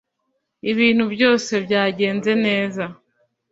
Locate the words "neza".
2.45-2.83